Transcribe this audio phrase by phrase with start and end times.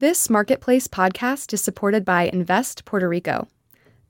[0.00, 3.48] This Marketplace podcast is supported by Invest Puerto Rico.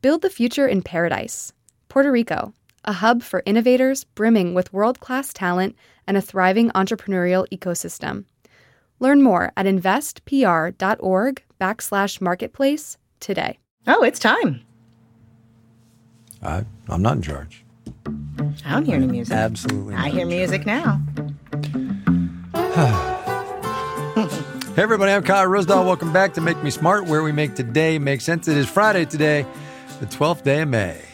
[0.02, 1.54] Build the future in paradise.
[1.88, 2.52] Puerto Rico,
[2.84, 5.74] a hub for innovators brimming with world class talent
[6.06, 8.26] and a thriving entrepreneurial ecosystem.
[9.00, 13.58] Learn more at investpr.org backslash marketplace today.
[13.86, 14.60] Oh, it's time.
[16.42, 17.64] I, I'm not in charge.
[18.66, 19.34] I don't hear any music.
[19.34, 19.94] Absolutely.
[19.94, 21.00] I hear in music now.
[24.78, 25.84] Hey everybody, I'm Kai Ryssdal.
[25.84, 28.46] Welcome back to Make Me Smart, where we make today make sense.
[28.46, 29.44] It is Friday today,
[29.98, 31.07] the 12th day of May.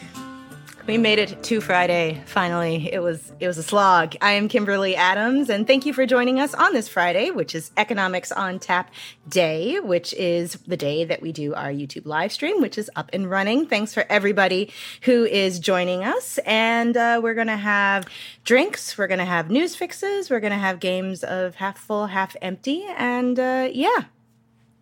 [0.87, 2.21] We made it to Friday.
[2.27, 4.15] Finally, it was it was a slog.
[4.21, 7.71] I am Kimberly Adams, and thank you for joining us on this Friday, which is
[7.75, 8.91] Economics on Tap
[9.27, 13.09] Day, which is the day that we do our YouTube live stream, which is up
[13.13, 13.65] and running.
[13.65, 14.71] Thanks for everybody
[15.01, 18.05] who is joining us, and uh, we're to have
[18.43, 22.85] drinks, we're to have news fixes, we're to have games of half full, half empty,
[22.95, 24.03] and uh, yeah,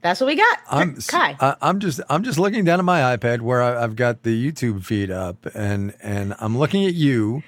[0.03, 0.59] that's what we got.
[0.69, 1.37] I'm Kai.
[1.39, 4.51] I, I'm just I'm just looking down at my iPad where I, I've got the
[4.51, 7.41] YouTube feed up, and and I'm looking at you,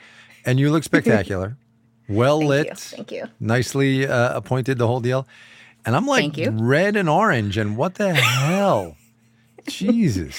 [0.46, 1.58] and you look spectacular,
[2.08, 2.76] well Thank lit, you.
[2.76, 3.26] Thank you.
[3.40, 5.28] nicely uh, appointed, the whole deal,
[5.86, 8.96] and I'm like red and orange, and what the hell,
[9.68, 10.38] Jesus.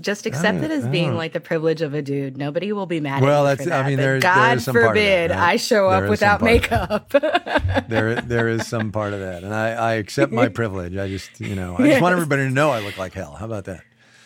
[0.00, 2.36] Just accept it as being like the privilege of a dude.
[2.36, 4.74] Nobody will be mad Well, at that's- for I mean, there- there God is some
[4.74, 5.38] part of that, forbid right?
[5.52, 7.88] I show There up without some part of makeup.
[7.88, 10.96] there there is some part of that, and I, I accept my privilege.
[10.96, 13.32] I just you know I just want everybody to know I look like hell.
[13.34, 13.82] How about that?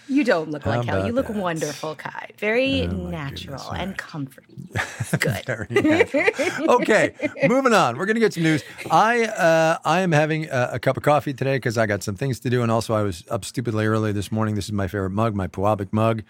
[0.09, 1.07] You don't look like hell.
[1.07, 1.37] You look that?
[1.37, 2.31] wonderful, Kai.
[2.39, 3.99] Very Oh, natural goodness, and right.
[3.99, 4.69] comforting.
[5.19, 6.69] Good.
[6.69, 7.15] Okay,
[7.49, 7.97] moving on.
[7.99, 8.63] We're gonna get some news.
[8.91, 12.15] I uh, I am having a, a cup of coffee today because I got some
[12.17, 14.55] things to do, and also I was up stupidly early this morning.
[14.55, 16.23] This is my favorite mug, my Pewabic mug.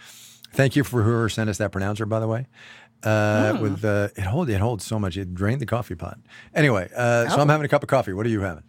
[0.52, 2.46] Thank you for whoever sent us that pronouncer, by the way.
[3.02, 6.18] Uh, With uh, it hold it holds so much it drained the coffee pot.
[6.54, 8.12] Anyway, uh, so I'm having a cup of coffee.
[8.14, 8.62] What are you having?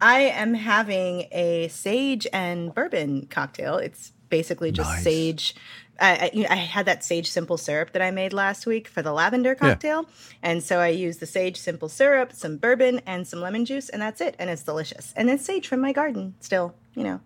[0.00, 3.76] I am having a sage and bourbon cocktail.
[3.76, 5.04] It's basically just Nice.
[5.04, 5.54] sage.
[6.00, 9.12] I, I, I had that sage simple syrup that I made last week for the
[9.12, 10.06] lavender cocktail,
[10.42, 14.00] and so I used the sage simple syrup, some bourbon, and some lemon juice, and
[14.00, 14.34] that's it.
[14.38, 15.12] And it's delicious.
[15.14, 16.74] And it's sage from my garden, still.
[16.94, 17.20] You know,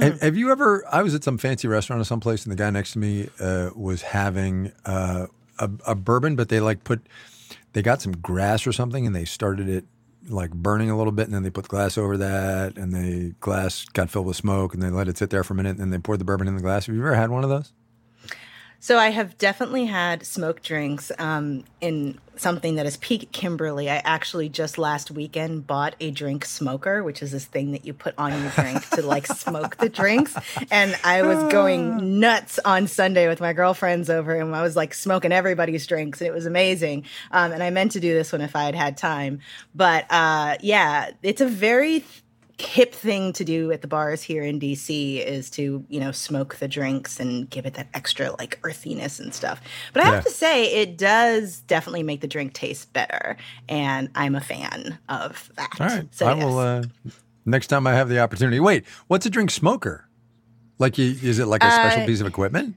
[0.00, 0.84] Have, have you ever?
[0.90, 3.70] I was at some fancy restaurant or someplace, and the guy next to me uh,
[3.76, 5.26] was having uh,
[5.58, 7.06] a, a bourbon, but they like put
[7.74, 9.84] they got some grass or something, and they started it
[10.28, 13.34] like burning a little bit, and then they put the glass over that, and the
[13.40, 15.80] glass got filled with smoke, and they let it sit there for a minute, and
[15.80, 16.86] then they poured the bourbon in the glass.
[16.86, 17.72] Have you ever had one of those?
[18.80, 23.90] So I have definitely had smoked drinks um, in something that is peak Kimberly.
[23.90, 27.94] I actually just last weekend bought a drink smoker, which is this thing that you
[27.94, 30.36] put on your drink to like smoke the drinks.
[30.70, 34.94] And I was going nuts on Sunday with my girlfriends over, and I was like
[34.94, 37.04] smoking everybody's drinks, and it was amazing.
[37.30, 39.40] Um, and I meant to do this one if I had had time,
[39.74, 42.04] but uh, yeah, it's a very
[42.58, 46.56] hip thing to do at the bars here in DC is to, you know, smoke
[46.56, 49.60] the drinks and give it that extra like earthiness and stuff.
[49.92, 50.14] But I Yeah.
[50.14, 53.36] have to say it does definitely make the drink taste better
[53.68, 55.76] and I'm a fan of that.
[55.78, 56.44] All right, So I yes.
[56.44, 56.58] will.
[56.58, 56.84] Uh,
[57.44, 58.58] next time I have the opportunity.
[58.58, 60.08] Wait, what's a drink smoker?
[60.78, 62.76] Like, you, is it like a special Uh, piece of equipment?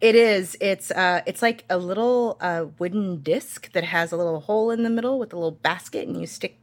[0.00, 0.56] It is.
[0.60, 4.82] It's uh it's like a little uh wooden disc that has a little hole in
[4.82, 6.56] the middle with a little basket and you stick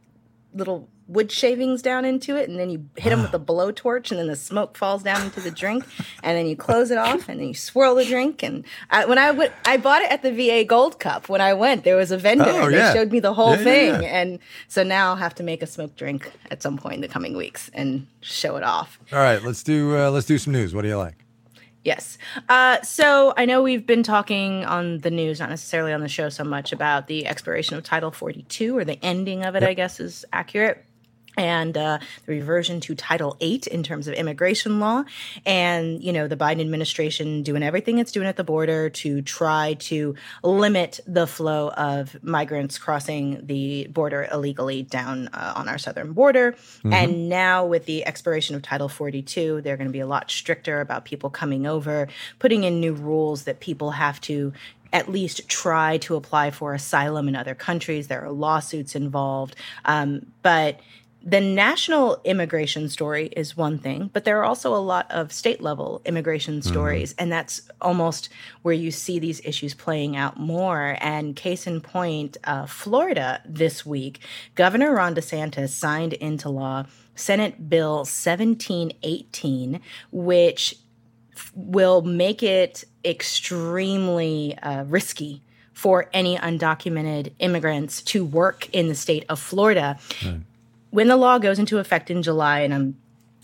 [0.52, 4.20] little wood shavings down into it and then you hit them with a blowtorch and
[4.20, 5.84] then the smoke falls down into the drink
[6.22, 9.16] and then you close it off and then you swirl the drink and I, when
[9.18, 12.10] I went I bought it at the VA Gold Cup when I went there was
[12.10, 12.92] a vendor Oh, they yeah.
[12.92, 14.20] showed me the whole Yeah, thing yeah.
[14.20, 14.38] and
[14.68, 17.36] so now I'll have to make a smoked drink at some point in the coming
[17.36, 18.98] weeks and show it off.
[19.12, 20.74] All right, let's do uh, let's do some news.
[20.74, 21.14] What do you like?
[21.84, 22.18] Yes.
[22.50, 26.28] Uh, so I know we've been talking on the news, not necessarily on the show
[26.28, 29.98] so much, about the expiration of Title 42 or the ending of it, I guess
[30.00, 30.84] is accurate.
[31.38, 35.04] And uh, the reversion to Title VIII in terms of immigration law.
[35.46, 39.74] And, you know, the Biden administration doing everything it's doing at the border to try
[39.80, 46.12] to limit the flow of migrants crossing the border illegally down uh, on our southern
[46.12, 46.56] border.
[46.84, 50.80] And now, with the expiration of Title 42, they're going to be a lot stricter
[50.80, 52.08] about people coming over,
[52.38, 54.52] putting in new rules that people have to
[54.92, 58.08] at least try to apply for asylum in other countries.
[58.08, 59.54] There are lawsuits involved.
[59.84, 60.80] Um, but
[61.28, 65.60] the national immigration story is one thing, but there are also a lot of state
[65.60, 67.14] level immigration stories.
[67.18, 68.30] And that's almost
[68.62, 70.96] where you see these issues playing out more.
[71.00, 74.20] And case in point, uh, Florida this week,
[74.54, 80.76] Governor Ron DeSantis signed into law Senate Bill 1718, which
[81.54, 85.42] will make it extremely uh, risky
[85.74, 89.98] for any undocumented immigrants to work in the state of Florida.
[90.98, 92.96] When the law goes into effect in July, and I'm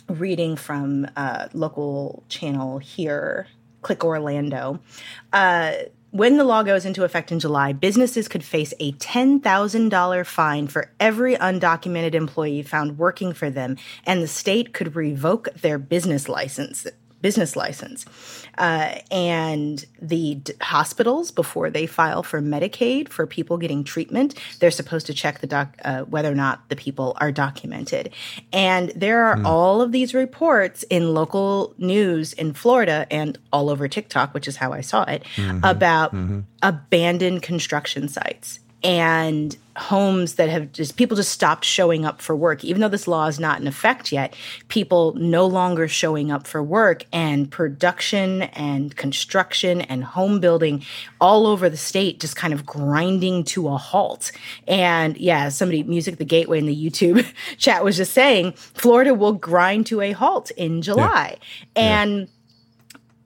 [0.09, 3.47] reading from a local channel here,
[3.83, 4.81] Click Orlando.
[5.33, 5.75] Uh,
[6.11, 10.91] when the law goes into effect in July, businesses could face a $10,000 fine for
[10.99, 16.89] every undocumented employee found working for them, and the state could revoke their business license
[17.25, 18.05] business license.
[18.59, 24.71] Uh, and the d- hospitals, before they file for Medicaid for people getting treatment, they're
[24.71, 28.11] supposed to check the doc- uh, whether or not the people are documented.
[28.53, 29.47] And there are mm.
[29.47, 34.57] all of these reports in local news in Florida and all over TikTok, which is
[34.57, 35.65] how I saw it, mm-hmm.
[35.65, 36.41] about mm-hmm.
[36.63, 42.63] abandoned construction sites and homes that have just people just stopped showing up for work
[42.63, 44.37] even though this law is not in effect yet
[44.69, 50.85] people no longer showing up for work and production and construction and home building
[51.21, 54.31] all over the state just kind of grinding to a halt
[54.69, 57.27] and yeah somebody music the gateway in the youtube
[57.59, 61.37] chat was just saying florida will grind to a halt in july
[61.77, 62.01] yeah.
[62.01, 62.27] and yeah.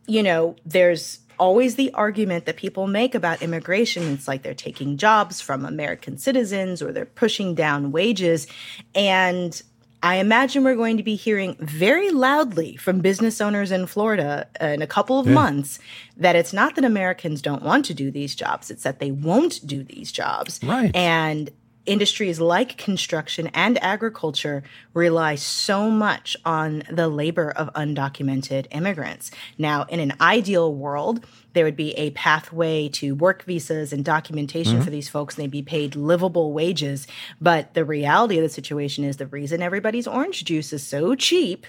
[0.07, 4.03] you know there's always the argument that people make about immigration.
[4.13, 8.47] It's like they're taking jobs from American citizens or they're pushing down wages.
[8.95, 9.61] And
[10.03, 14.81] I imagine we're going to be hearing very loudly from business owners in Florida in
[14.81, 15.35] a couple of yeah.
[15.35, 15.79] months
[16.17, 19.67] that it's not that Americans don't want to do these jobs, it's that they won't
[19.67, 20.61] do these jobs.
[20.63, 20.95] Right.
[20.95, 21.51] And
[21.89, 24.63] industries like construction and agriculture
[24.95, 29.31] rely so much on the labor of undocumented immigrants.
[29.57, 31.25] Now, in an ideal world,
[31.55, 34.83] there would be a pathway to work visas and documentation mm-hmm.
[34.85, 37.07] for these folks, and they'd be paid livable wages.
[37.41, 41.67] But the reality of the situation is the reason everybody's orange juice is so cheap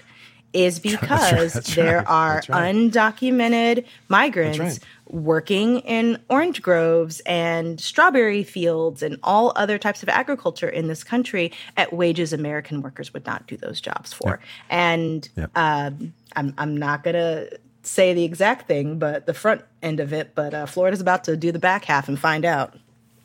[0.52, 2.74] is because that's right, there right, are right.
[2.74, 10.68] undocumented migrants working in orange groves and strawberry fields and all other types of agriculture
[10.68, 14.30] in this country at wages American workers would not do those jobs for.
[14.30, 14.40] Yep.
[14.70, 15.50] And yep.
[15.56, 20.12] Um, I'm, I'm not going to say the exact thing, but the front end of
[20.12, 20.34] it.
[20.34, 22.76] But uh, Florida's about to do the back half and find out.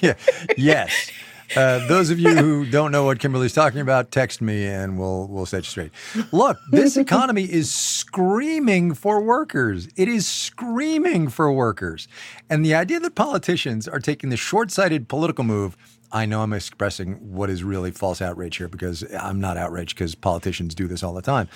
[0.00, 0.14] yeah.
[0.56, 1.10] Yes.
[1.56, 5.26] Uh, those of you who don't know what Kimberly's talking about, text me and we'll
[5.28, 5.90] we'll set you straight.
[6.32, 9.88] Look, this economy is screaming for workers.
[9.96, 12.08] It is screaming for workers,
[12.50, 15.76] and the idea that politicians are taking the short-sighted political move.
[16.12, 20.14] I know I'm expressing what is really false outrage here because I'm not outraged because
[20.14, 21.48] politicians do this all the time.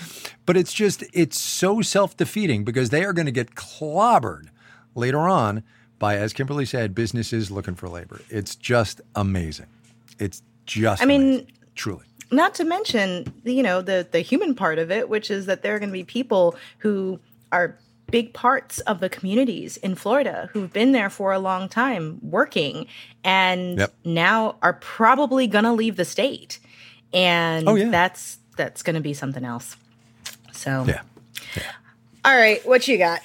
[0.45, 4.49] But it's just, it's so self defeating because they are going to get clobbered
[4.97, 5.63] later on
[6.01, 8.23] by, as Kimberly said, businesses looking for labor.
[8.29, 9.67] It's just amazing.
[10.21, 11.03] It's just.
[11.03, 12.05] I amazing, mean, truly.
[12.31, 15.75] Not to mention, you know, the the human part of it, which is that there
[15.75, 17.19] are going to be people who
[17.51, 17.77] are
[18.11, 22.87] big parts of the communities in Florida who've been there for a long time working
[23.23, 23.95] and yep.
[24.05, 26.59] now are probably going to leave the state.
[27.13, 27.91] And oh, yeah.
[27.91, 29.77] that's that's going to be something else.
[30.53, 31.03] So Yeah.
[31.57, 31.63] yeah.
[32.25, 33.21] All right, what you got?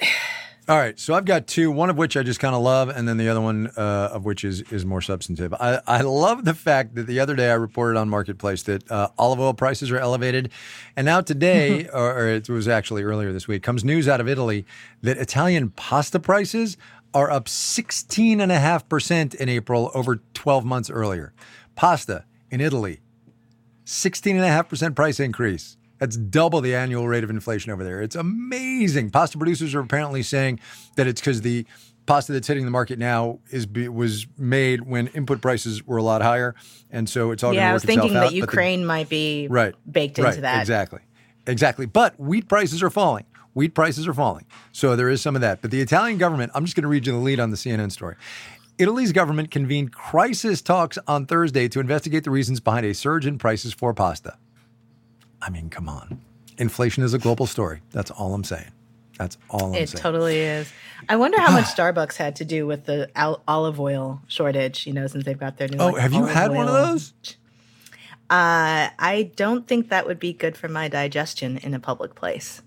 [0.68, 3.06] All right, so I've got two, one of which I just kind of love, and
[3.06, 5.54] then the other one uh, of which is is more substantive.
[5.54, 9.10] I, I love the fact that the other day I reported on Marketplace that uh,
[9.16, 10.50] olive oil prices are elevated,
[10.96, 14.28] and now today, or, or it was actually earlier this week, comes news out of
[14.28, 14.66] Italy
[15.02, 16.76] that Italian pasta prices
[17.14, 21.32] are up 16.5% in April over 12 months earlier.
[21.76, 23.02] Pasta in Italy,
[23.84, 25.76] 16.5% price increase.
[25.98, 28.02] That's double the annual rate of inflation over there.
[28.02, 29.10] It's amazing.
[29.10, 30.60] Pasta producers are apparently saying
[30.96, 31.66] that it's because the
[32.06, 36.22] pasta that's hitting the market now is was made when input prices were a lot
[36.22, 36.54] higher,
[36.90, 37.70] and so it's all yeah.
[37.70, 40.60] I was thinking that Ukraine the, might be right baked into that.
[40.60, 41.00] Exactly,
[41.46, 41.86] exactly.
[41.86, 43.26] But wheat prices are falling.
[43.54, 45.62] Wheat prices are falling, so there is some of that.
[45.62, 47.90] But the Italian government, I'm just going to read you the lead on the CNN
[47.90, 48.16] story.
[48.78, 53.38] Italy's government convened crisis talks on Thursday to investigate the reasons behind a surge in
[53.38, 54.36] prices for pasta.
[55.42, 56.20] I mean, come on.
[56.58, 57.80] Inflation is a global story.
[57.90, 58.70] That's all I'm saying.
[59.18, 59.98] That's all I'm it saying.
[59.98, 60.70] It totally is.
[61.08, 64.92] I wonder how much Starbucks had to do with the al- olive oil shortage, you
[64.92, 66.56] know, since they've got their new Oh, like, have you had oil.
[66.56, 67.12] one of those?
[68.28, 72.60] Uh, I don't think that would be good for my digestion in a public place.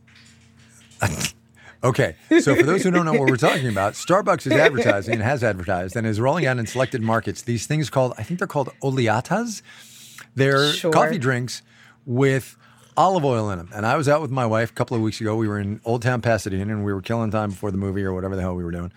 [1.84, 2.16] okay.
[2.40, 5.44] So, for those who don't know what we're talking about, Starbucks is advertising and has
[5.44, 8.70] advertised and is rolling out in selected markets these things called, I think they're called
[8.82, 9.62] oleatas.
[10.36, 10.92] They're sure.
[10.92, 11.62] coffee drinks
[12.06, 12.56] with
[13.00, 13.70] olive oil in them.
[13.74, 15.36] And I was out with my wife a couple of weeks ago.
[15.38, 18.14] We were in Old Town Pasadena and we were killing time before the movie or
[18.14, 18.92] whatever the hell we were doing.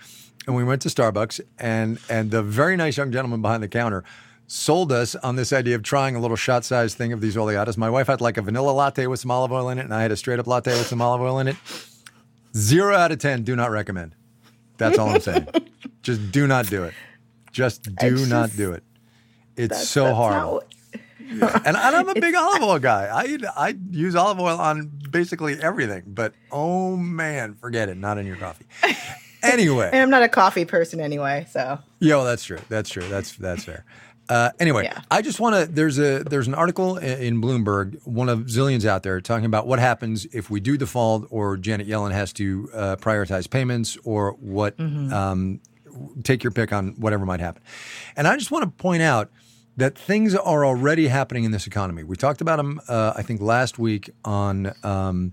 [0.44, 4.02] And we went to Starbucks and and the very nice young gentleman behind the counter
[4.48, 7.76] sold us on this idea of trying a little shot sized thing of these oleatas.
[7.76, 10.02] My wife had like a vanilla latte with some olive oil in it, and I
[10.02, 11.56] had a straight up latte with some olive oil in it.
[12.54, 14.14] Zero out of 10, do not recommend.
[14.76, 15.46] That's all I'm saying.
[16.02, 16.92] just do not do it.
[17.50, 18.82] Just do not do it.
[19.56, 20.16] It's so that's
[21.30, 23.08] and, and I'm a big olive oil guy.
[23.12, 26.04] I I use olive oil on basically everything.
[26.06, 27.96] But oh man, forget it.
[27.96, 28.66] Not in your coffee.
[29.44, 32.60] Anyway, and I'm not a coffee person anyway, so Yo, that's true.
[32.68, 33.02] That's true.
[33.08, 33.84] That's that's fair.
[34.28, 35.00] Uh, anyway, Yeah.
[35.10, 35.66] I just want to.
[35.66, 39.80] There's a there's an article in Bloomberg, one of zillions out there, talking about what
[39.80, 44.78] happens if we do default, or Janet Yellen has to uh, prioritize payments, or what.
[44.78, 45.60] Um,
[46.22, 47.62] take your pick on whatever might happen.
[48.16, 49.30] And I just want to point out
[49.76, 52.02] that things are already happening in this economy.
[52.02, 55.32] We talked about them, uh, I think, last week on um,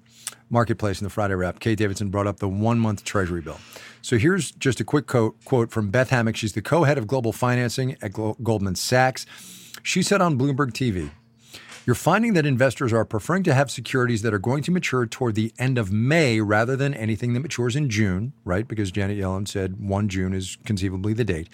[0.49, 1.59] Marketplace in the Friday wrap.
[1.59, 3.59] Kate Davidson brought up the one month Treasury bill.
[4.01, 6.35] So here's just a quick quote, quote from Beth Hammack.
[6.35, 9.25] She's the co head of global financing at Glo- Goldman Sachs.
[9.83, 11.11] She said on Bloomberg TV,
[11.85, 15.35] you're finding that investors are preferring to have securities that are going to mature toward
[15.35, 18.67] the end of May rather than anything that matures in June, right?
[18.67, 21.49] Because Janet Yellen said 1 June is conceivably the date.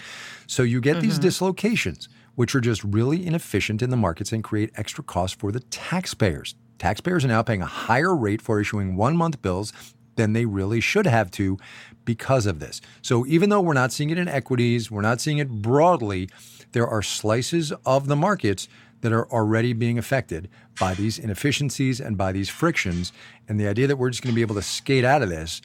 [0.45, 4.71] So you get these dislocations, which are just really inefficient in the markets and create
[4.75, 6.55] extra costs for the taxpayers.
[6.77, 9.71] Taxpayers are now paying a higher rate for issuing one month bills
[10.15, 11.57] than they really should have to
[12.03, 12.81] because of this.
[13.01, 16.29] So even though we're not seeing it in equities, we're not seeing it broadly,
[16.71, 18.67] there are slices of the markets
[19.01, 20.49] that are already being affected
[20.79, 23.11] by these inefficiencies and by these frictions.
[23.47, 25.61] And the idea that we're just going to be able to skate out of this,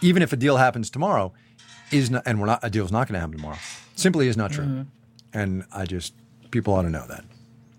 [0.00, 1.32] even if a deal happens tomorrow,
[1.90, 3.58] is not, and we're not a deal's not going to happen tomorrow,
[3.94, 4.64] simply is not true.
[4.64, 4.82] Mm-hmm.
[5.34, 6.14] And I just
[6.50, 7.24] people ought to know that.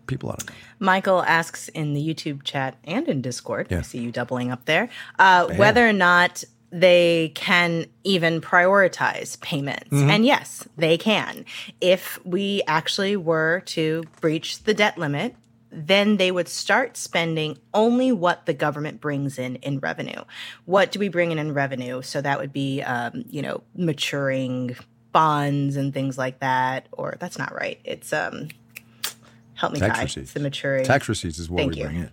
[0.08, 0.54] People ought to know.
[0.80, 3.80] Michael asks in the YouTube chat and in Discord, Yeah.
[3.80, 9.90] I see you doubling up there, uh, whether or not they can even prioritize payments.
[9.92, 10.10] Mm-hmm.
[10.10, 11.46] And yes, they can.
[11.80, 15.36] If we actually were to breach the debt limit,
[15.72, 20.24] then they would start spending only what the government brings in in revenue.
[20.66, 22.02] What do we bring in in revenue?
[22.02, 24.76] So that would be, um, you know, maturing
[25.16, 26.90] bonds and things like that.
[26.92, 27.80] Or that's not right.
[27.86, 28.50] It's um,
[29.54, 30.04] help me, Tax Kai.
[30.04, 30.24] receipts.
[30.24, 31.84] It's the maturing Tax receipts is what Thank we you.
[31.86, 32.12] bring in.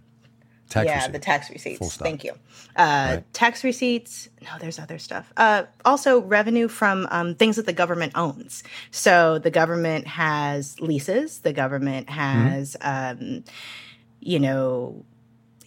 [0.69, 1.13] Tax yeah, receipts.
[1.13, 1.97] the tax receipts.
[1.97, 2.33] Thank you.
[2.77, 4.31] Uh, Tax receipts.
[4.41, 5.31] No, there's other stuff.
[5.37, 8.63] Uh, also, revenue from um, things that the government owns.
[8.91, 11.41] So the government has leases.
[11.41, 13.45] The government has, um,
[14.21, 15.05] you know,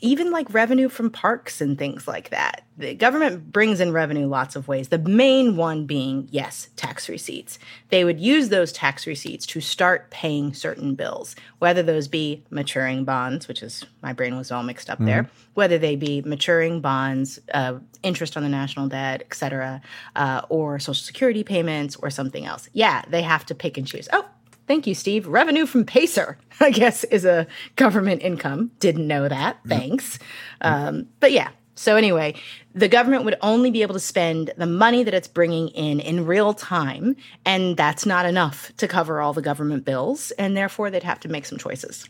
[0.01, 2.63] even like revenue from parks and things like that.
[2.77, 4.89] The government brings in revenue lots of ways.
[4.89, 7.57] The main one being, yes, tax receipts.
[7.89, 13.05] They would use those tax receipts to start paying certain bills, whether those be maturing
[13.05, 17.39] bonds, which is my brain was all mixed up there, whether they be maturing bonds,
[17.53, 19.81] uh, interest on the national debt, et cetera,
[20.17, 22.69] uh, or social security payments or something else.
[22.73, 24.09] Yeah, they have to pick and choose.
[24.11, 24.25] Oh,
[24.67, 25.27] Thank you, Steve.
[25.27, 28.72] Revenue from Pacer, I guess, is a government income.
[28.79, 29.60] Didn't know that.
[29.67, 30.19] Thanks.
[30.62, 31.50] Um, but yeah.
[31.75, 32.36] So anyway,
[32.74, 36.25] the government would only be able to spend the money that it's bringing in in
[36.25, 41.03] real time, and that's not enough to cover all the government bills, and therefore they'd
[41.03, 42.10] have to make some choices.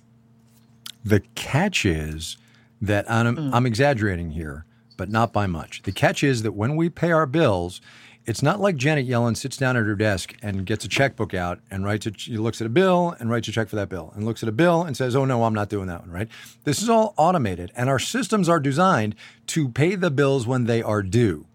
[1.04, 2.38] The catch is
[2.80, 4.66] that I'm, I'm exaggerating here,
[4.98, 5.82] but not by much.
[5.82, 7.82] The catch is that when we pay our bills,
[8.26, 11.60] it's not like Janet Yellen sits down at her desk and gets a checkbook out
[11.70, 14.12] and writes a, she looks at a bill and writes a check for that bill
[14.16, 16.28] and looks at a bill and says, "Oh no, I'm not doing that one." Right?
[16.64, 19.16] This is all automated, and our systems are designed
[19.48, 21.46] to pay the bills when they are due,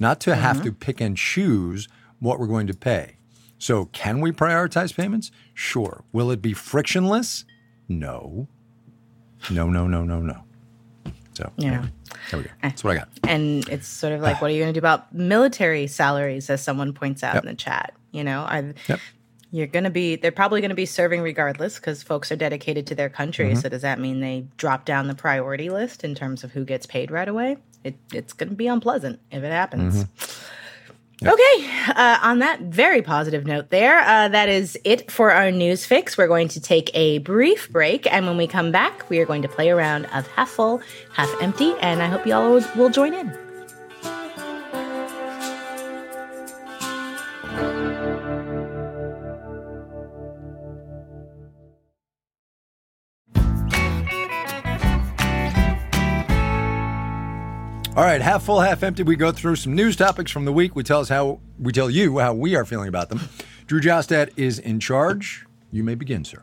[0.00, 0.78] not to have to mm-hmm.
[0.78, 3.16] pick and choose what we're going to pay.
[3.58, 5.30] So, can we prioritize payments?
[5.54, 6.04] Sure.
[6.12, 7.44] Will it be frictionless?
[7.88, 8.48] No.
[9.50, 10.44] No, no, no, no, no.
[11.36, 11.68] So Yeah.
[11.72, 11.88] anyway,
[12.30, 12.50] there we go.
[12.62, 13.08] That's what I got.
[13.28, 16.62] And it's sort of like, what are you going to do about military salaries, as
[16.62, 17.42] someone points out Yep.
[17.44, 17.92] in the chat?
[18.12, 19.00] You know, are Yep.
[19.50, 22.86] you're going to be they're probably going to be serving regardless because folks are dedicated
[22.86, 23.50] to their country.
[23.50, 23.60] Mm-hmm.
[23.60, 26.86] So does that mean they drop down the priority list in terms of who gets
[26.86, 27.58] paid right away?
[27.84, 30.04] It, it's going to be unpleasant if it happens.
[30.04, 30.42] Mm-hmm.
[31.24, 35.86] Okay, uh, on that very positive note, there, uh, that is it for our news
[35.86, 36.18] fix.
[36.18, 39.40] We're going to take a brief break, and when we come back, we are going
[39.40, 40.82] to play a round of half full,
[41.14, 43.45] half empty, and I hope you all will, will join in.
[58.16, 59.02] Right, half full, half empty.
[59.02, 60.74] We go through some news topics from the week.
[60.74, 63.20] We tell us how we tell you how we are feeling about them.
[63.66, 65.46] Drew Jostad is in charge.
[65.70, 66.42] You may begin, sir.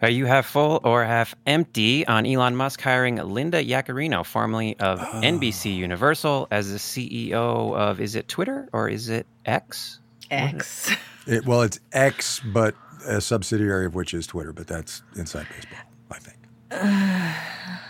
[0.00, 5.00] Are you half full or half empty on Elon Musk hiring Linda Yaccarino, formerly of
[5.00, 5.20] ah.
[5.22, 9.98] NBC Universal, as the CEO of, is it Twitter or is it X?
[10.30, 10.94] X.
[11.26, 15.80] It, well, it's X, but a subsidiary of which is Twitter, but that's inside baseball,
[16.12, 16.38] I think.
[17.80, 17.87] Uh,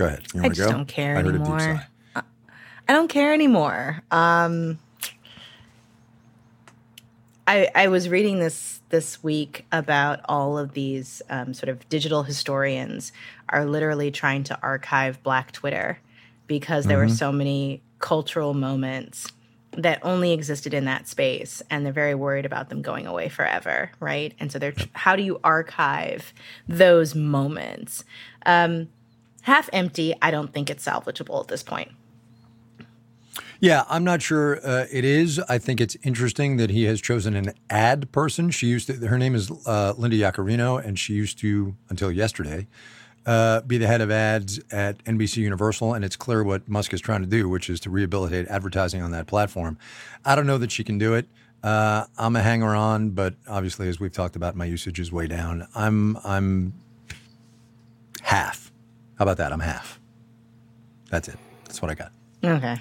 [0.00, 0.22] go ahead.
[0.32, 0.76] You I want to just go?
[0.76, 1.58] don't care I heard a anymore.
[1.58, 1.66] deep
[2.16, 2.22] sigh.
[2.88, 4.02] I don't care anymore.
[4.10, 4.78] Um,
[7.46, 12.24] I, I was reading this this week about all of these um, sort of digital
[12.24, 13.12] historians
[13.48, 16.00] are literally trying to archive Black Twitter
[16.48, 19.28] because there were so many cultural moments
[19.76, 23.92] that only existed in that space and they're very worried about them going away forever
[24.00, 26.34] right and so they're how do you archive
[26.66, 28.02] those moments
[28.46, 28.88] um,
[29.42, 31.90] half empty i don't think it's salvageable at this point
[33.62, 35.38] Yeah, I'm not sure uh, it is.
[35.40, 38.50] I think it's interesting that he has chosen an ad person.
[38.50, 42.66] She used to, her name is uh, Linda Yaccarino, and she used to, until yesterday,
[43.26, 45.92] uh, be the head of ads at NBC Universal.
[45.92, 49.10] And it's clear what Musk is trying to do, which is to rehabilitate advertising on
[49.10, 49.76] that platform.
[50.24, 51.26] I don't know that she can do it.
[51.62, 55.26] Uh, I'm a hanger on, but obviously, as we've talked about, my usage is way
[55.26, 55.68] down.
[55.74, 56.72] I'm I'm
[58.22, 58.69] half.
[59.20, 59.52] How about that?
[59.52, 60.00] I'm half.
[61.10, 61.36] That's it.
[61.64, 62.10] That's what I got.
[62.42, 62.80] okay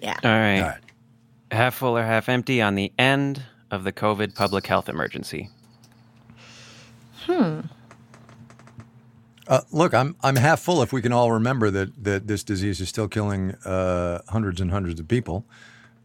[0.00, 0.60] yeah All right.
[0.60, 0.78] All right.
[1.50, 3.42] Half full or half empty on the end
[3.72, 5.50] of the COVID public health emergency.
[7.22, 7.62] Hmm.
[9.48, 10.80] Uh, look, I'm I'm half full.
[10.80, 14.70] If we can all remember that that this disease is still killing uh, hundreds and
[14.70, 15.44] hundreds of people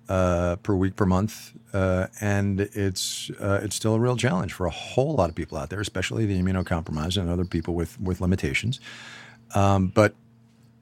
[0.09, 4.65] uh, per week per month, uh, and it's uh, it's still a real challenge for
[4.65, 8.19] a whole lot of people out there, especially the immunocompromised and other people with with
[8.19, 8.79] limitations.
[9.55, 10.13] Um, but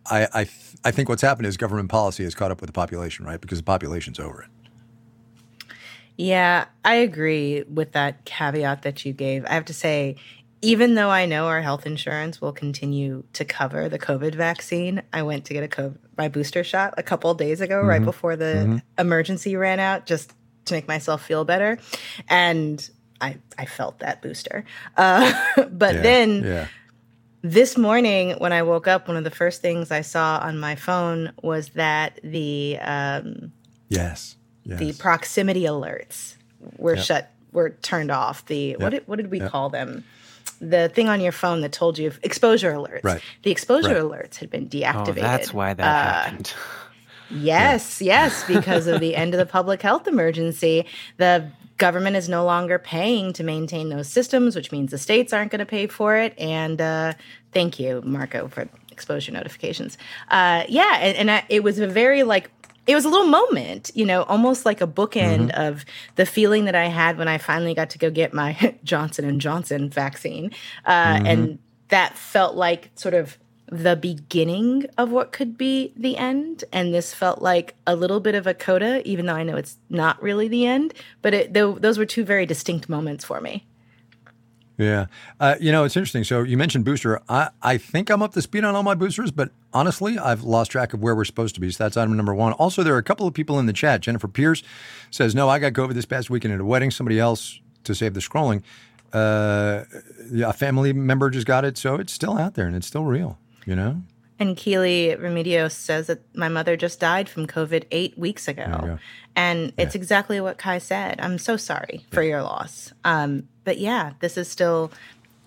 [0.10, 2.74] I I, th- I think what's happened is government policy has caught up with the
[2.74, 3.40] population, right?
[3.40, 4.50] Because the population's over it.
[6.18, 9.46] Yeah, I agree with that caveat that you gave.
[9.46, 10.16] I have to say,
[10.62, 15.24] even though I know our health insurance will continue to cover the COVID vaccine, I
[15.24, 18.36] went to get a COVID, my booster shot a couple of days ago, right before
[18.36, 20.34] the emergency ran out, just
[20.66, 21.80] to make myself feel better,
[22.30, 22.90] and
[23.20, 24.66] I I felt that booster.
[24.96, 25.34] Uh,
[25.72, 26.68] but Yeah, then yeah.
[27.44, 30.76] This morning when I woke up, one of the first things I saw on my
[30.76, 33.52] phone was that the um,
[33.90, 34.38] Yes.
[34.64, 34.80] Yes.
[34.80, 36.36] the proximity alerts
[36.78, 37.06] were Yep.
[37.06, 39.52] shut were turned off the what did, what did we Yep.
[39.52, 40.04] call them
[40.60, 43.22] the thing on your phone that told you exposure alerts Right.
[43.44, 43.98] the exposure Right.
[44.02, 44.96] alerts had been deactivated.
[45.10, 46.54] Oh, deactivated that's why that Uh, happened.
[47.30, 50.86] yes yes because of the end of the public health emergency
[51.18, 51.46] the
[51.78, 55.60] government is no longer paying to maintain those systems which means the states aren't going
[55.60, 56.34] to pay for it.
[56.38, 57.14] And uh,
[57.52, 59.98] thank you marco for exposure notifications.
[60.30, 62.50] Uh, yeah and, and I, it was a very like
[62.86, 66.76] it was a little moment, you know, almost like a bookend of the feeling that
[66.76, 70.52] I had when I finally got to go get my Johnson and Johnson vaccine,
[70.86, 71.60] uh, and
[71.90, 73.38] that felt like sort of
[73.82, 78.36] the beginning of what could be the end, and this felt like a little bit
[78.36, 80.94] of a coda, even though I know it's not really the end.
[81.22, 83.66] But it, tho- those were two very distinct moments for me.
[84.78, 85.06] Yeah.
[85.40, 86.24] Uh, you know, it's interesting.
[86.24, 87.22] So you mentioned booster.
[87.30, 90.72] I, I think I'm up to speed on all my boosters, but honestly, I've lost
[90.72, 91.70] track of where we're supposed to be.
[91.72, 92.54] So that's item number one.
[92.54, 94.02] Also, there are a couple of people in the chat.
[94.02, 94.64] Jennifer Pierce
[95.12, 96.90] says, No, I got COVID this past weekend at a wedding.
[96.90, 98.64] Somebody else, to save the scrolling,
[99.14, 99.84] uh,
[100.32, 101.78] yeah, a family member just got it.
[101.78, 104.02] So it's still out there and it's still real, you know?
[104.40, 108.66] And Keely Remedios says that my mother just died from COVID eight weeks ago.
[108.82, 109.00] go.
[109.36, 111.20] And it's exactly what Kai said.
[111.22, 112.94] I'm so sorry for your loss.
[113.04, 114.92] Um, but yeah, this is still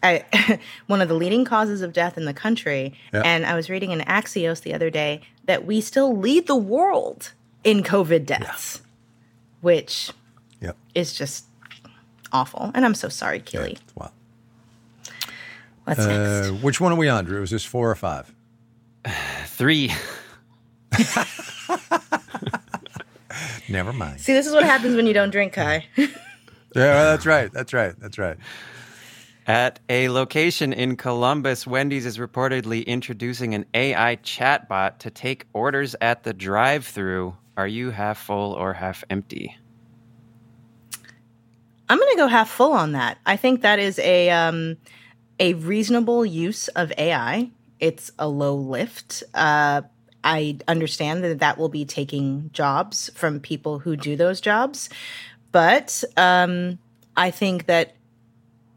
[0.02, 2.94] I, one of the leading causes of death in the country.
[3.12, 3.22] Yeah.
[3.22, 7.32] And I was reading in Axios the other day that we still lead the world
[7.64, 8.82] in COVID deaths,
[9.60, 10.10] which
[10.94, 11.44] is just
[12.32, 12.70] awful.
[12.74, 13.78] And I'm so sorry, Keely.
[15.86, 16.62] What's Uh, next?
[16.62, 17.42] which one are we on, Drew?
[17.42, 18.34] Is this four or five?
[19.46, 19.92] Three.
[23.68, 24.20] Never mind.
[24.20, 25.86] See, this is what happens when you don't drink, Kai.
[26.74, 27.50] Yeah, that's right.
[27.50, 27.98] That's right.
[27.98, 28.36] That's right.
[29.46, 35.96] At a location in Columbus, Wendy's is reportedly introducing an AI chatbot to take orders
[36.02, 37.34] at the drive through.
[37.56, 39.56] Are you half full or half empty?
[41.88, 43.16] I'm going to go half full on that.
[43.24, 44.76] I think that is a um,
[45.38, 47.50] a reasonable use of AI.
[47.80, 49.22] It's a low lift.
[49.34, 49.82] Uh,
[50.24, 54.88] I understand that that will be taking jobs from people who do those jobs,
[55.52, 56.78] but um,
[57.16, 57.94] I think that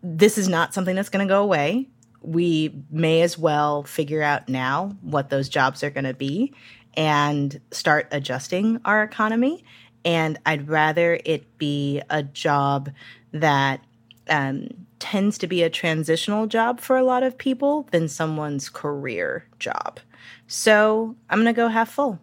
[0.04, 1.88] this is not something that's going to go away.
[2.22, 6.54] We may as well figure out now what those jobs are going to be
[6.96, 9.64] and start adjusting our economy.
[10.06, 12.92] And I'd rather it be a job
[13.32, 13.82] that
[14.30, 14.70] um,
[15.00, 20.00] tends to be a transitional job for a lot of people than someone's career job.
[20.48, 22.20] So I'm going to go half full.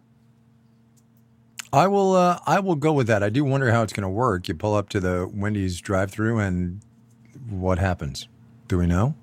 [1.73, 2.13] I will.
[2.15, 3.23] Uh, I will go with that.
[3.23, 4.47] I do wonder how it's going to work.
[4.47, 6.79] You pull up to the Wendy's drive-through, and
[7.49, 8.27] what happens?
[8.69, 9.15] Do we know?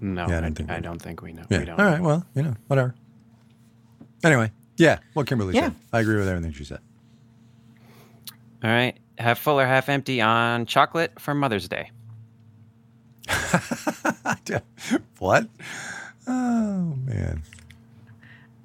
[0.00, 1.44] No, Yeah, I I, don't think I we- don't think we know.
[1.48, 1.58] Yeah.
[1.60, 1.80] We don't.
[1.80, 2.00] All right.
[2.00, 2.94] Well, you know, whatever.
[4.22, 4.98] Anyway, yeah.
[5.14, 5.62] What Kimberly Yeah.
[5.68, 5.74] said.
[5.92, 6.80] I agree with everything she said.
[8.62, 8.96] All right.
[9.18, 11.90] Have full or half empty on chocolate for Mother's Day?
[15.18, 15.46] what?
[16.26, 17.42] Oh man.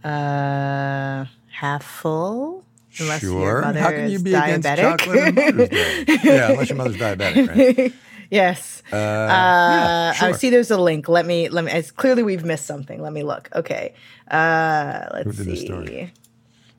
[0.04, 2.64] Uh, half full.
[3.00, 3.40] Unless sure.
[3.40, 4.58] your mother How can you is be diabetic.
[4.58, 6.06] against chocolate on Mother's Day?
[6.24, 7.94] yeah, unless your mother's diabetic, right?
[8.32, 8.84] yes.
[8.92, 10.34] Uh, Uh, yeah, I sure.
[10.34, 10.50] see.
[10.50, 11.08] There's a link.
[11.08, 11.50] Let me.
[11.50, 11.72] Let me.
[11.72, 13.02] It's clearly we've missed something.
[13.02, 13.50] Let me look.
[13.56, 13.94] Okay.
[14.30, 15.66] Uh, let's did this see.
[15.68, 16.14] story?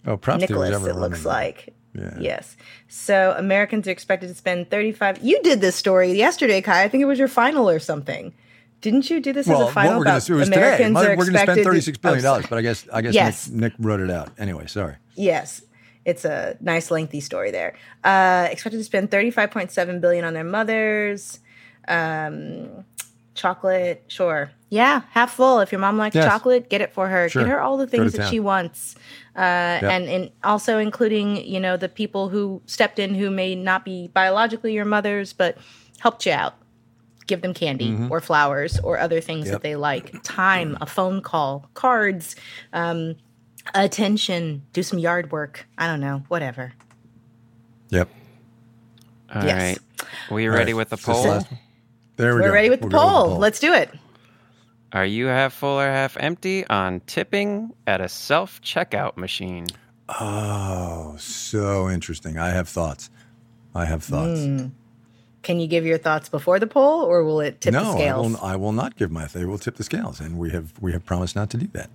[0.06, 0.70] Oh, props Nicholas.
[0.70, 1.72] whoever It looks like.
[1.94, 2.16] Yeah.
[2.20, 2.56] Yes.
[2.88, 5.22] So Americans are expected to spend 35.
[5.22, 6.84] You did this story yesterday, Kai.
[6.84, 8.32] I think it was your final or something.
[8.80, 10.60] Didn't you do this Well, as a final what we're gonna, do is today.
[10.60, 13.14] Americans We're going to spend expected thirty-six billion oh, dollars, but I guess I guess
[13.14, 13.48] Yes.
[13.48, 14.66] Nick, Nick wrote it out anyway.
[14.66, 14.96] Sorry.
[15.16, 15.62] Yes.
[16.04, 17.76] It's a nice lengthy story there.
[18.02, 21.40] Uh, expected to spend 35.7 billion on their mothers.
[21.88, 22.84] Um,
[23.34, 24.50] chocolate, sure.
[24.72, 25.58] Yeah, half full.
[25.60, 26.24] If your mom likes Yes.
[26.26, 27.28] chocolate, get it for her.
[27.28, 27.42] Sure.
[27.42, 28.30] Get her all the Go to things that town.
[28.30, 28.94] she wants.
[29.36, 33.84] Uh, and, and also including, you know, the people who stepped in who may not
[33.84, 35.58] be biologically your mothers, but
[35.98, 36.54] helped you out.
[37.26, 39.52] Give them candy or flowers or other things Mm-hmm.
[39.52, 39.52] Yep.
[39.54, 40.22] that they like.
[40.22, 42.34] Time, a phone call, cards,
[42.72, 43.16] um,
[43.74, 45.66] attention, do some yard work.
[45.78, 46.72] I don't know, whatever.
[47.90, 48.08] Yep.
[49.34, 49.46] All right.
[49.46, 49.78] Yes.
[50.30, 50.78] We All ready right.
[50.78, 51.24] with the poll?
[51.24, 51.60] last one?
[52.16, 52.44] There we go.
[52.46, 52.54] We're go.
[52.54, 53.38] ready with the We'll go poll.
[53.38, 53.90] Let's do it.
[54.92, 59.66] Are you half full or half empty on tipping at a self checkout machine?
[60.08, 62.38] Oh, so interesting.
[62.38, 63.10] I have thoughts.
[63.74, 64.40] I have thoughts.
[65.42, 67.92] Can you give your thoughts before the poll, or will it tip no, the I
[67.94, 68.32] scales?
[68.32, 68.44] will.
[68.44, 69.22] I will not give my.
[69.22, 69.34] thoughts.
[69.34, 71.88] They will tip the scales, and we have we have promised not to do that.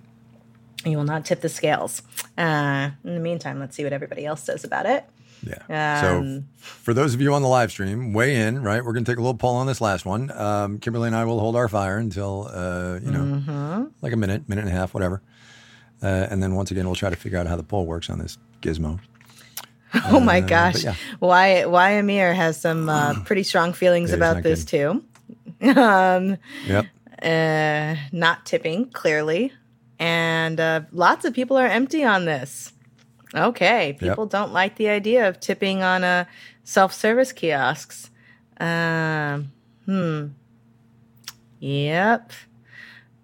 [0.84, 2.02] You will not tip the scales.
[2.38, 5.04] Uh, in the meantime, let's see what everybody else says about it.
[5.46, 6.00] Yeah.
[6.00, 8.62] so Um, for those of you on the live stream, weigh in.
[8.62, 10.30] Right, we're going to take a little poll on this last one.
[10.30, 13.84] Um, Kimberly and I will hold our fire until uh, you know, Mm-hmm.
[14.02, 15.22] like a minute, minute and a half, whatever.
[16.02, 18.18] Uh, and then once again, we'll try to figure out how the poll works on
[18.18, 18.98] this gizmo.
[20.10, 20.94] Oh my gosh, yeah.
[21.20, 25.02] why why Amir has some uh, pretty strong feelings Yeah, about this too.
[25.62, 26.86] um, Yep.
[27.22, 29.52] uh, not tipping clearly,
[29.98, 32.72] and uh, lots of people are empty on this.
[33.36, 36.26] Okay, people don't like the idea of tipping on a
[36.64, 38.10] self-service kiosks.
[38.58, 39.52] Um,
[39.84, 40.28] hmm.
[41.60, 42.32] Yep.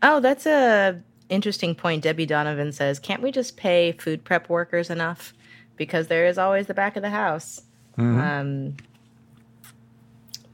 [0.03, 2.03] Oh, that's a interesting point.
[2.03, 5.33] Debbie Donovan says, "Can't we just pay food prep workers enough?
[5.77, 7.63] Because there is always the back of the house."
[8.21, 8.77] Um,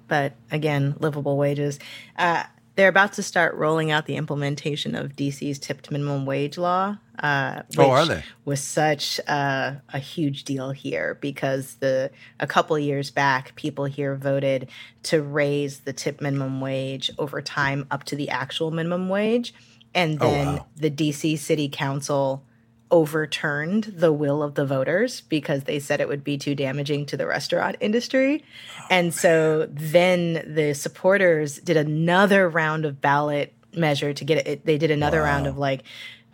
[0.07, 1.79] but again, livable wages.
[2.17, 2.45] Uh,
[2.77, 6.99] they're about to start rolling out the implementation of DC's tipped minimum wage law.
[7.19, 8.23] Uh, Oh, are they?
[8.45, 14.15] Was such a, a huge deal here because the a couple years back, people here
[14.15, 14.69] voted
[15.05, 19.53] to raise the tip minimum wage over time up to the actual minimum wage,
[19.95, 20.67] and Oh, then wow.
[20.77, 22.45] the DC City Council
[22.91, 27.17] overturned the will of the voters because they said it would be too damaging to
[27.17, 28.43] the restaurant industry.
[28.91, 34.65] and so then the supporters did another round of ballot measure to get it.
[34.65, 35.83] They did another round of like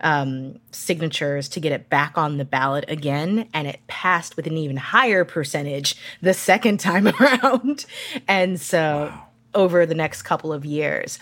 [0.01, 3.49] um, signatures to get it back on the ballot again.
[3.53, 7.85] And it passed with an even higher percentage the second time around.
[8.27, 9.13] And so
[9.53, 11.19] over the next couple of years,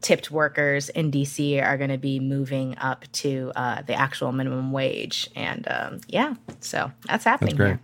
[0.00, 4.72] tipped workers in DC are going to be moving up to uh, the actual minimum
[4.72, 5.28] wage.
[5.34, 7.68] And um, yeah, so that's happening That's great.
[7.68, 7.80] here.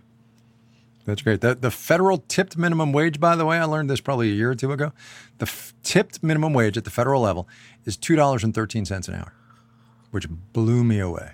[1.05, 1.41] That's great.
[1.41, 4.51] The, the federal tipped minimum wage, by the way, I learned this probably a year
[4.51, 4.93] or two ago.
[5.39, 7.47] The f- tipped minimum wage at the federal level
[7.83, 9.33] is two dollars and thirteen cents an hour,
[10.13, 11.31] which blew me away.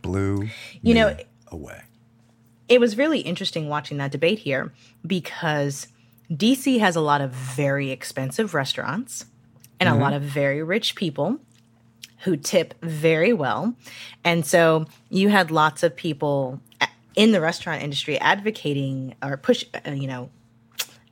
[0.00, 0.48] Blew
[0.80, 1.16] You know,
[1.48, 1.82] away.
[2.68, 4.72] it was really interesting watching that debate here
[5.06, 5.88] because
[6.30, 9.26] DC has a lot of very expensive restaurants
[9.78, 11.38] and a lot of very rich people
[12.20, 13.74] who tip very well.
[14.24, 16.62] And so you had lots of people
[17.14, 20.30] in the restaurant industry advocating or push, uh, you know,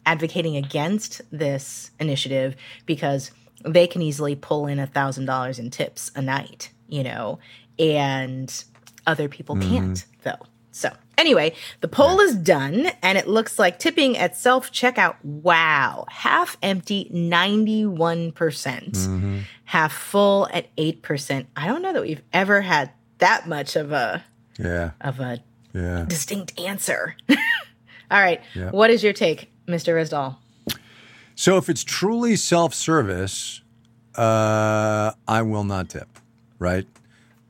[0.06, 3.30] advocating against this initiative because
[3.64, 7.38] they can easily pull in a thousand dollars in tips a night, you know,
[7.78, 8.64] and
[9.06, 9.70] other people mm-hmm.
[9.70, 10.46] can't though.
[10.70, 15.16] So anyway, the poll is done and it looks like tipping at self checkout.
[15.22, 16.06] Wow.
[16.08, 18.34] Half empty, 91%.
[18.34, 19.38] percent mm-hmm.
[19.64, 21.46] Half full at 8%.
[21.56, 24.24] I don't know that we've ever had that much of a
[24.58, 26.04] Yeah, of a yeah.
[26.08, 27.16] distinct answer.
[28.10, 28.42] All right.
[28.54, 28.70] Yeah.
[28.70, 29.94] What is your take, Mr.
[29.94, 30.36] Ryssdal?
[31.34, 33.62] So if it's truly self-service,
[34.16, 36.08] uh, I will not tip.
[36.58, 36.86] Right?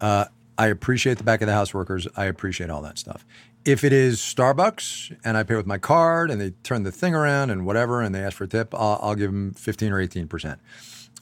[0.01, 0.27] Uh,
[0.59, 2.07] I appreciate the back of the house workers.
[2.17, 3.25] I appreciate all that stuff.
[3.65, 7.15] If it is Starbucks and I pay with my card and they turn the thing
[7.15, 10.01] around and whatever and they ask for a tip, I'll, I'll give them 15 or
[10.01, 10.61] 18 percent.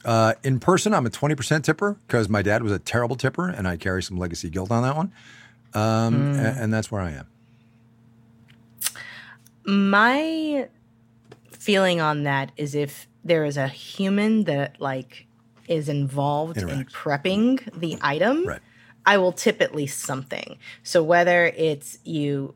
[0.03, 3.67] Uh, in person, I'm a 20% tipper because my dad was a terrible tipper and
[3.67, 5.11] I carry some legacy guilt on that one.
[5.73, 7.27] Um, a- and, that's where I am.
[9.63, 10.67] My
[11.61, 15.27] feeling on that is if there is a human that like
[15.67, 18.61] is involved in prepping the item, Right.
[19.05, 20.57] I will tip at least something.
[20.83, 22.55] So whether it's you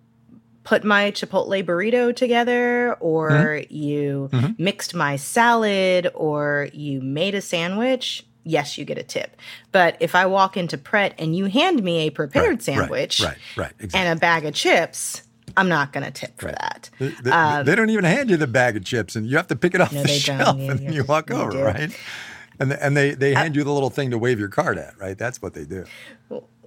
[0.63, 3.75] put my chipotle burrito together or Mm-hmm.
[3.75, 9.37] you mixed my salad or you made a sandwich, yes, you get a tip.
[9.71, 13.37] But if I walk into Pret and you hand me a prepared Right, sandwich Right,
[13.55, 13.99] right, exactly.
[13.99, 15.21] and a bag of chips,
[15.57, 16.89] I'm not going to tip for that.
[16.99, 19.55] They, they- they don't even hand you the bag of chips, and you have to
[19.55, 21.63] pick it off Um, No, the shelf, and then you- you walk over, do.
[21.63, 21.97] right?
[22.59, 24.97] And the, and they they hand you the little thing to wave your card at,
[24.97, 25.17] right?
[25.17, 25.85] That's what they do.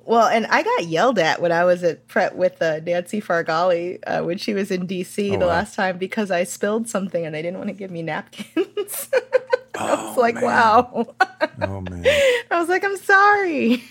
[0.05, 3.99] Well, and I got yelled at when I was at Pret with uh, Nancy Farghalli
[4.07, 5.47] uh, when she was in DC Oh, the wow.
[5.53, 9.11] last time because I spilled something and they didn't want to give me napkins.
[9.81, 10.45] I was Oh, like, man.
[10.45, 11.07] wow.
[11.63, 13.83] Oh man, oh, I was like, I'm sorry.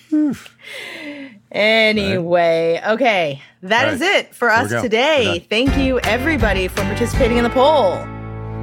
[1.52, 3.41] anyway, okay.
[3.63, 5.45] that All is it for us today.
[5.50, 7.93] Thank you, everybody, for participating in the poll.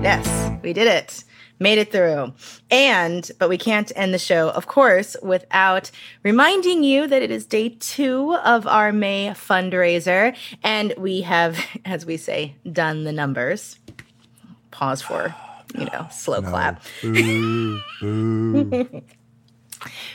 [0.03, 0.27] Yes,
[0.63, 1.25] we did it.
[1.61, 2.33] Made it through.
[2.71, 5.91] And, but we can't end the show, of course, without
[6.25, 10.37] reminding you that it is day two of our May fundraiser.
[10.65, 13.79] And we have, as we say, done the numbers.
[14.73, 15.35] Pause for,
[15.75, 16.83] you know, slow clap.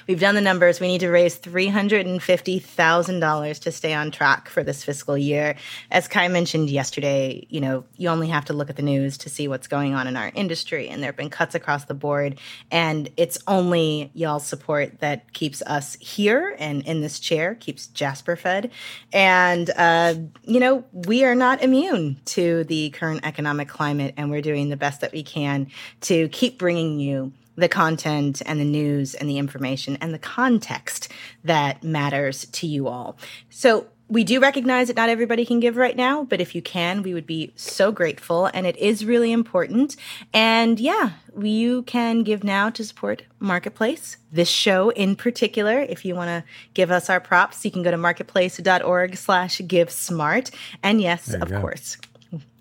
[0.08, 0.80] We've done the numbers.
[0.80, 5.56] We need to raise $350,000 to stay on track for this fiscal year.
[5.92, 9.30] As Kai mentioned yesterday, you know, you only have to look at the news to
[9.30, 12.40] see what's going on in our industry, and there have been cuts across the board.
[12.72, 18.36] And it's only y'all's support that keeps us here and in this chair, keeps Jasper
[18.36, 18.72] fed.
[19.14, 24.42] And, uh, you know, we are not immune to the current economic climate, and we're
[24.42, 25.68] doing the best that we can
[26.02, 31.10] to keep bringing you the content and the news and the information and the context
[31.44, 33.18] that matters to you all.
[33.50, 37.04] So, we do recognize that not everybody can give right now, but if you can,
[37.04, 38.48] we would be so grateful.
[38.48, 39.96] And it is really important.
[40.34, 45.80] And yeah, you can give now to support Marketplace, this show in particular.
[45.80, 46.44] If you want to
[46.74, 50.50] give us our props, you can go to marketplace.org slash give smart.
[50.82, 51.62] And yes, of go.
[51.62, 51.98] course,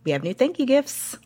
[0.04, 1.16] we have new thank you gifts.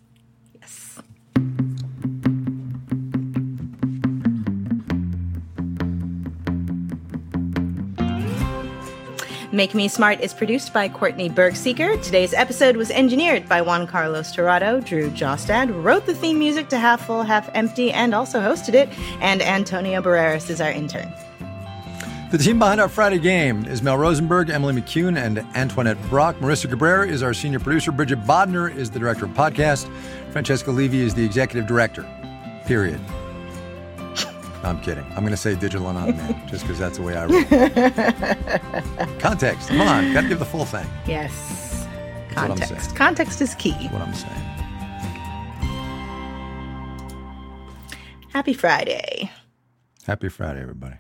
[9.52, 12.02] Make Me Smart is produced by Courtney Bergsieker.
[12.02, 14.80] Today's episode was engineered by Juan Carlos Torrado.
[14.80, 18.88] Drew Jostad wrote the theme music to Half Full, Half Empty and also hosted it.
[19.20, 21.12] And Antonio Barreras is our intern.
[22.30, 26.34] The team behind our Friday game is Mel Rosenberg, Emily McCune, and Antoinette Brock.
[26.36, 27.92] Marissa Cabrera is our senior producer.
[27.92, 29.86] Bridget Bodner is the director of podcast.
[30.30, 32.06] Francesca Levy is the executive director.
[32.64, 32.98] Period.
[34.62, 35.04] I'm kidding.
[35.10, 37.42] I'm going to say digital and on demand just because that's the way I roll.
[39.18, 39.68] Context.
[39.68, 40.12] Come on.
[40.12, 40.86] Got to give the full thing.
[41.06, 41.86] Yes.
[42.30, 42.94] Context.
[42.96, 43.72] Context is key.
[43.72, 44.48] That's What I'm saying.
[48.32, 49.30] Happy Friday.
[50.06, 50.96] Happy Friday, everybody.